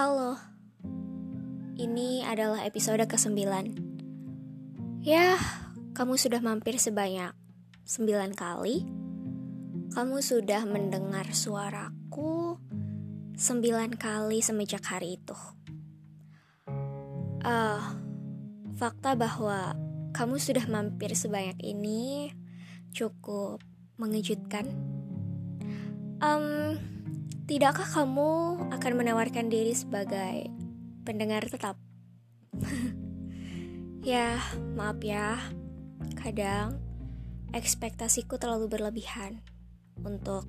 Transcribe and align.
Halo, 0.00 0.32
ini 1.76 2.24
adalah 2.24 2.64
episode 2.64 3.04
ke-9 3.04 3.36
Ya, 5.04 5.36
kamu 5.92 6.16
sudah 6.16 6.40
mampir 6.40 6.80
sebanyak 6.80 7.36
9 7.84 8.32
kali. 8.32 8.88
Kamu 9.92 10.24
sudah 10.24 10.64
mendengar 10.64 11.28
suaraku 11.36 12.56
9 13.36 14.00
kali 14.00 14.40
semenjak 14.40 14.80
hari 14.88 15.20
itu. 15.20 15.36
Uh, 17.44 17.84
Fakta 18.80 19.12
bahwa 19.20 19.76
kamu 20.16 20.40
sudah 20.40 20.64
mampir 20.64 21.12
sebanyak 21.12 21.60
ini 21.60 22.32
cukup 22.96 23.60
mengejutkan. 24.00 24.64
Um, 26.24 26.80
Tidakkah 27.50 27.82
kamu 27.82 28.62
akan 28.70 28.92
menawarkan 28.94 29.50
diri 29.50 29.74
sebagai 29.74 30.46
pendengar 31.02 31.42
tetap? 31.50 31.74
ya, 34.06 34.38
maaf 34.78 35.02
ya. 35.02 35.34
Kadang 36.14 36.78
ekspektasiku 37.50 38.38
terlalu 38.38 38.70
berlebihan 38.70 39.42
untuk 40.06 40.46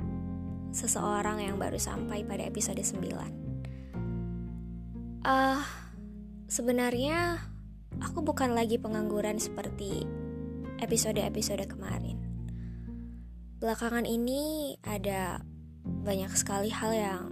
seseorang 0.78 1.42
yang 1.42 1.58
baru 1.58 1.82
sampai 1.82 2.22
pada 2.22 2.46
episode 2.46 2.86
9. 2.86 5.26
Ah, 5.26 5.58
uh, 5.58 5.62
sebenarnya 6.54 7.50
aku 7.98 8.22
bukan 8.22 8.54
lagi 8.54 8.78
pengangguran 8.78 9.42
seperti 9.42 10.06
episode-episode 10.78 11.66
kemarin. 11.66 12.22
Belakangan 13.58 14.06
ini 14.06 14.78
ada 14.86 15.50
banyak 15.84 16.32
sekali 16.34 16.70
hal 16.70 16.92
yang 16.94 17.24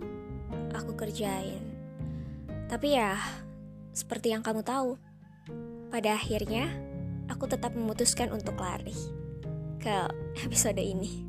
aku 0.74 0.94
kerjain. 0.94 1.64
Tapi 2.70 2.98
ya, 2.98 3.18
seperti 3.94 4.34
yang 4.34 4.46
kamu 4.46 4.62
tahu, 4.62 4.98
pada 5.90 6.14
akhirnya 6.14 6.70
aku 7.30 7.50
tetap 7.50 7.74
memutuskan 7.74 8.30
untuk 8.30 8.58
lari 8.62 8.96
ke 9.82 10.10
episode 10.46 10.82
ini. 10.82 11.26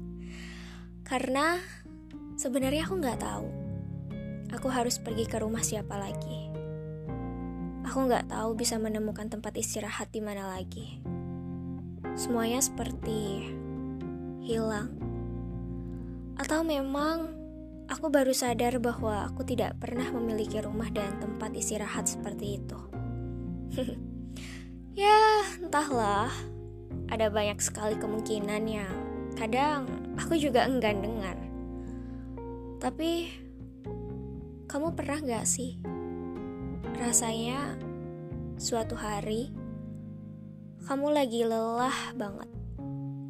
Karena 1.04 1.56
sebenarnya 2.36 2.86
aku 2.86 2.94
nggak 3.00 3.20
tahu 3.20 3.48
aku 4.50 4.68
harus 4.70 4.98
pergi 4.98 5.24
ke 5.26 5.38
rumah 5.38 5.62
siapa 5.62 5.94
lagi. 5.96 6.50
Aku 7.86 8.06
nggak 8.06 8.30
tahu 8.30 8.54
bisa 8.54 8.78
menemukan 8.78 9.26
tempat 9.26 9.56
istirahat 9.58 10.10
di 10.14 10.22
mana 10.22 10.46
lagi. 10.46 11.02
Semuanya 12.14 12.62
seperti 12.62 13.50
hilang 14.44 15.09
atau 16.41 16.64
memang 16.64 17.36
aku 17.84 18.08
baru 18.08 18.33
sadar 18.33 18.80
bahwa 18.80 19.28
aku 19.28 19.44
tidak 19.44 19.77
pernah 19.77 20.08
memiliki 20.08 20.56
rumah 20.64 20.88
dan 20.88 21.20
tempat 21.20 21.52
istirahat 21.52 22.08
seperti 22.08 22.56
itu. 22.56 22.80
ya, 25.05 25.44
entahlah. 25.60 26.32
Ada 27.12 27.28
banyak 27.28 27.60
sekali 27.60 28.00
kemungkinan 28.00 28.62
yang 28.64 28.97
kadang 29.36 29.84
aku 30.16 30.41
juga 30.41 30.64
enggan 30.64 31.05
dengar. 31.05 31.36
Tapi, 32.80 33.28
kamu 34.64 34.97
pernah 34.97 35.20
gak 35.20 35.44
sih 35.44 35.77
rasanya 36.97 37.77
suatu 38.60 38.92
hari 38.97 39.52
kamu 40.84 41.12
lagi 41.12 41.44
lelah 41.44 42.16
banget, 42.16 42.50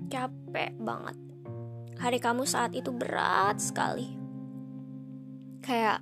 capek 0.06 0.70
banget, 0.78 1.16
hari 2.00 2.16
kamu 2.16 2.48
saat 2.48 2.72
itu 2.72 2.88
berat 2.96 3.60
sekali. 3.60 4.16
Kayak 5.60 6.00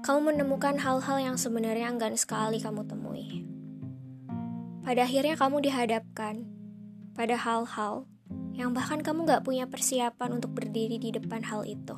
kamu 0.00 0.32
menemukan 0.32 0.80
hal-hal 0.80 1.20
yang 1.20 1.36
sebenarnya 1.36 1.92
enggan 1.92 2.16
sekali 2.16 2.56
kamu 2.56 2.88
temui. 2.88 3.44
Pada 4.80 5.04
akhirnya 5.04 5.36
kamu 5.36 5.60
dihadapkan 5.68 6.48
pada 7.12 7.36
hal-hal 7.36 8.08
yang 8.56 8.72
bahkan 8.72 9.04
kamu 9.04 9.28
gak 9.28 9.44
punya 9.44 9.68
persiapan 9.68 10.40
untuk 10.40 10.56
berdiri 10.56 10.96
di 10.96 11.12
depan 11.12 11.44
hal 11.44 11.68
itu. 11.68 11.92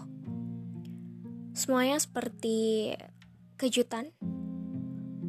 Semuanya 1.55 2.03
seperti 2.03 2.91
kejutan, 3.55 4.11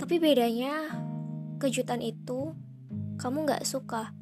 tapi 0.02 0.18
bedanya 0.18 0.90
kejutan 1.62 2.02
itu 2.02 2.58
kamu 3.22 3.46
gak 3.46 3.62
suka. 3.68 4.18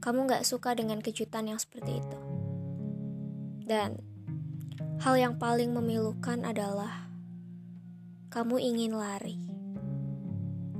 Kamu 0.00 0.24
gak 0.28 0.48
suka 0.48 0.72
dengan 0.72 1.04
kejutan 1.04 1.48
yang 1.48 1.60
seperti 1.60 2.00
itu. 2.00 2.23
Dan 3.64 3.96
hal 5.00 5.16
yang 5.16 5.40
paling 5.40 5.72
memilukan 5.72 6.44
adalah 6.44 7.08
kamu 8.28 8.60
ingin 8.60 8.92
lari, 8.92 9.40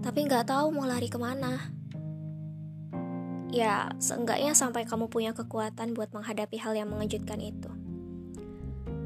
tapi 0.04 0.28
nggak 0.28 0.52
tahu 0.52 0.68
mau 0.68 0.84
lari 0.84 1.08
ke 1.08 1.16
mana. 1.16 1.72
Ya, 3.48 3.88
seenggaknya 3.96 4.52
sampai 4.52 4.84
kamu 4.84 5.08
punya 5.08 5.32
kekuatan 5.32 5.96
buat 5.96 6.12
menghadapi 6.12 6.60
hal 6.60 6.76
yang 6.76 6.92
mengejutkan 6.92 7.40
itu. 7.40 7.72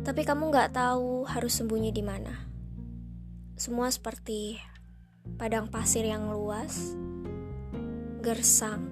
Tapi 0.02 0.26
kamu 0.26 0.50
nggak 0.50 0.74
tahu 0.74 1.28
harus 1.28 1.54
sembunyi 1.54 1.94
di 1.94 2.02
mana. 2.02 2.34
Semua 3.54 3.92
seperti 3.94 4.58
padang 5.36 5.70
pasir 5.70 6.02
yang 6.02 6.32
luas, 6.32 6.96
gersang, 8.24 8.90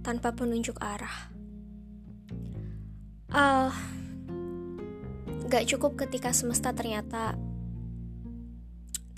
tanpa 0.00 0.32
penunjuk 0.32 0.80
arah. 0.80 1.37
Uh, 3.28 3.68
gak 5.48 5.68
cukup 5.68 6.00
ketika 6.00 6.32
semesta 6.32 6.72
ternyata 6.72 7.36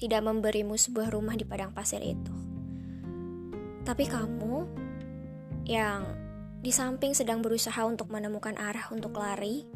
tidak 0.00 0.24
memberimu 0.24 0.74
sebuah 0.74 1.14
rumah 1.14 1.38
di 1.38 1.46
padang 1.46 1.70
pasir 1.70 2.02
itu. 2.02 2.34
Tapi 3.86 4.04
kamu 4.08 4.56
yang 5.68 6.02
di 6.60 6.72
samping 6.74 7.14
sedang 7.14 7.44
berusaha 7.44 7.84
untuk 7.86 8.10
menemukan 8.10 8.58
arah 8.58 8.90
untuk 8.90 9.14
lari, 9.16 9.68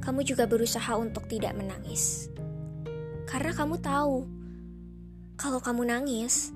kamu 0.00 0.24
juga 0.24 0.48
berusaha 0.48 0.96
untuk 0.96 1.28
tidak 1.28 1.52
menangis. 1.58 2.32
Karena 3.28 3.52
kamu 3.52 3.78
tahu, 3.82 4.26
kalau 5.36 5.60
kamu 5.60 5.92
nangis, 5.92 6.54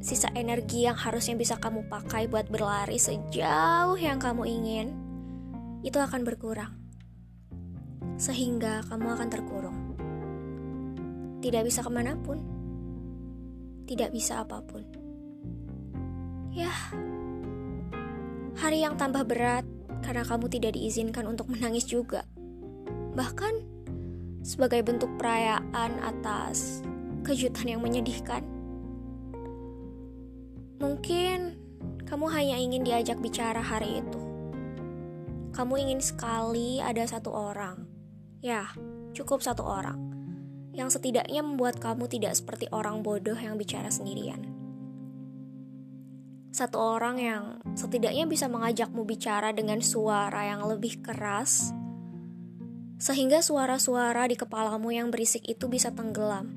sisa 0.00 0.28
energi 0.36 0.84
yang 0.84 0.96
harusnya 0.96 1.38
bisa 1.38 1.56
kamu 1.56 1.88
pakai 1.88 2.28
buat 2.28 2.48
berlari 2.52 3.00
sejauh 3.00 3.96
yang 3.96 4.20
kamu 4.20 4.44
ingin, 4.44 5.05
itu 5.86 6.02
akan 6.02 6.26
berkurang, 6.26 6.74
sehingga 8.18 8.82
kamu 8.90 9.06
akan 9.06 9.28
terkurung. 9.30 9.78
Tidak 11.38 11.62
bisa 11.62 11.86
ke 11.86 11.90
mana 11.94 12.18
pun, 12.18 12.42
tidak 13.86 14.10
bisa 14.10 14.42
apa 14.42 14.58
pun. 14.66 14.82
Ya, 16.50 16.74
hari 18.58 18.82
yang 18.82 18.98
tambah 18.98 19.22
berat 19.30 19.62
karena 20.02 20.26
kamu 20.26 20.50
tidak 20.50 20.74
diizinkan 20.74 21.22
untuk 21.30 21.46
menangis 21.54 21.86
juga. 21.86 22.26
Bahkan 23.14 23.54
sebagai 24.42 24.82
bentuk 24.82 25.14
perayaan 25.22 26.02
atas 26.02 26.82
kejutan 27.22 27.78
yang 27.78 27.80
menyedihkan. 27.86 28.42
Mungkin 30.82 31.54
kamu 32.10 32.26
hanya 32.34 32.56
ingin 32.58 32.82
diajak 32.82 33.22
bicara 33.22 33.62
hari 33.62 34.02
itu 34.02 34.25
kamu 35.56 35.88
ingin 35.88 36.04
sekali 36.04 36.84
ada 36.84 37.00
satu 37.08 37.32
orang, 37.32 37.88
ya, 38.44 38.76
cukup 39.16 39.40
satu 39.40 39.64
orang, 39.64 39.96
yang 40.76 40.92
setidaknya 40.92 41.40
membuat 41.40 41.80
kamu 41.80 42.12
tidak 42.12 42.36
seperti 42.36 42.68
orang 42.76 43.00
bodoh 43.00 43.40
yang 43.40 43.56
bicara 43.56 43.88
sendirian. 43.88 44.44
Satu 46.52 46.76
orang 46.76 47.16
yang 47.16 47.42
setidaknya 47.72 48.28
bisa 48.28 48.52
mengajakmu 48.52 49.08
bicara 49.08 49.56
dengan 49.56 49.80
suara 49.80 50.44
yang 50.44 50.60
lebih 50.68 51.00
keras, 51.00 51.72
sehingga 53.00 53.40
suara-suara 53.40 54.28
di 54.28 54.36
kepalamu 54.36 54.92
yang 54.92 55.08
berisik 55.08 55.40
itu 55.48 55.72
bisa 55.72 55.88
tenggelam. 55.96 56.52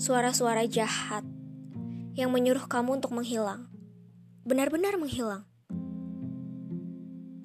Suara-suara 0.00 0.64
jahat 0.64 1.28
yang 2.16 2.32
menyuruh 2.32 2.64
kamu 2.72 3.04
untuk 3.04 3.12
menghilang, 3.12 3.68
benar-benar 4.48 4.96
menghilang 4.96 5.44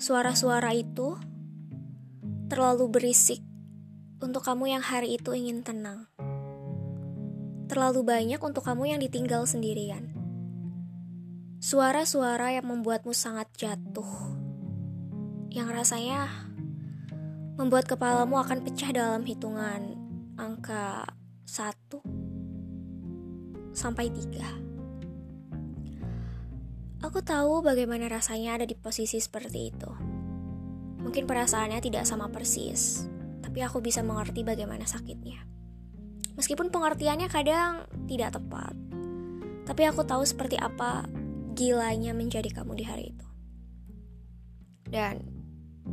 Suara-suara 0.01 0.73
itu 0.73 1.13
terlalu 2.49 2.89
berisik 2.89 3.37
untuk 4.17 4.41
kamu 4.41 4.73
yang 4.73 4.81
hari 4.81 5.13
itu 5.13 5.29
ingin 5.29 5.61
tenang. 5.61 6.09
Terlalu 7.69 8.01
banyak 8.01 8.41
untuk 8.41 8.65
kamu 8.65 8.97
yang 8.97 8.99
ditinggal 9.05 9.45
sendirian. 9.45 10.09
Suara-suara 11.61 12.49
yang 12.49 12.65
membuatmu 12.65 13.13
sangat 13.13 13.53
jatuh. 13.53 14.09
Yang 15.53 15.69
rasanya 15.69 16.49
membuat 17.61 17.85
kepalamu 17.85 18.41
akan 18.41 18.65
pecah 18.65 18.89
dalam 18.89 19.21
hitungan 19.21 20.01
angka 20.33 21.13
1 21.45 22.01
sampai 23.69 24.09
3. 24.09 24.70
Aku 27.01 27.25
tahu 27.25 27.65
bagaimana 27.65 28.05
rasanya 28.05 28.61
ada 28.61 28.65
di 28.69 28.77
posisi 28.77 29.17
seperti 29.17 29.73
itu. 29.73 29.89
Mungkin 31.01 31.25
perasaannya 31.25 31.81
tidak 31.81 32.05
sama 32.05 32.29
persis, 32.29 33.09
tapi 33.41 33.65
aku 33.65 33.81
bisa 33.81 34.05
mengerti 34.05 34.45
bagaimana 34.45 34.85
sakitnya. 34.85 35.41
Meskipun 36.37 36.69
pengertiannya 36.69 37.25
kadang 37.25 37.89
tidak 38.05 38.37
tepat. 38.37 38.77
Tapi 39.65 39.81
aku 39.89 40.05
tahu 40.05 40.21
seperti 40.21 40.61
apa 40.61 41.09
gilanya 41.57 42.13
menjadi 42.13 42.53
kamu 42.53 42.77
di 42.77 42.85
hari 42.85 43.09
itu. 43.09 43.27
Dan 44.85 45.25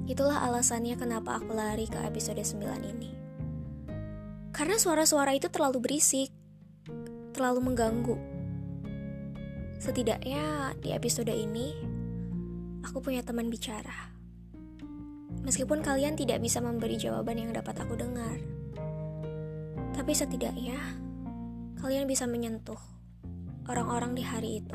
itulah 0.05 0.45
alasannya 0.45 0.93
kenapa 1.01 1.41
aku 1.41 1.57
lari 1.57 1.89
ke 1.89 1.97
episode 2.05 2.45
9 2.45 2.85
ini. 2.85 3.17
Karena 4.53 4.77
suara-suara 4.77 5.33
itu 5.33 5.49
terlalu 5.49 5.81
berisik, 5.81 6.29
terlalu 7.33 7.73
mengganggu. 7.73 8.38
Setidaknya 9.79 10.75
di 10.83 10.91
episode 10.91 11.31
ini, 11.31 11.71
aku 12.83 12.99
punya 12.99 13.23
teman 13.23 13.47
bicara. 13.47 14.11
Meskipun 15.47 15.87
kalian 15.87 16.19
tidak 16.19 16.43
bisa 16.43 16.59
memberi 16.59 16.99
jawaban 16.99 17.39
yang 17.39 17.55
dapat 17.55 17.79
aku 17.87 17.95
dengar. 17.95 18.43
Tapi 19.95 20.13
setidaknya, 20.19 20.83
kalian 21.79 22.11
bisa 22.11 22.27
menyentuh 22.27 22.79
orang-orang 23.71 24.19
di 24.19 24.27
hari 24.27 24.67
itu 24.67 24.75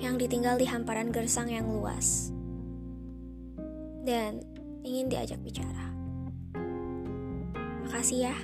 yang 0.00 0.16
ditinggal 0.16 0.56
di 0.56 0.64
hamparan 0.64 1.12
gersang 1.12 1.52
yang 1.52 1.68
luas 1.68 2.32
dan 4.08 4.40
ingin 4.80 5.12
diajak 5.12 5.44
bicara. 5.44 5.92
Makasih 7.84 8.32
ya, 8.32 8.36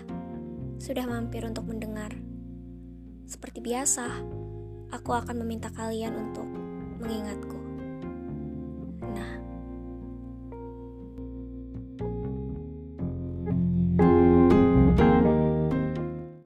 sudah 0.77 1.09
mampir 1.09 1.49
untuk 1.49 1.65
mendengar. 1.65 2.13
Seperti 3.25 3.65
biasa, 3.65 4.44
aku 4.95 5.11
akan 5.11 5.43
meminta 5.43 5.75
kalian 5.75 6.15
untuk 6.15 6.47
mengingatku. 7.03 7.64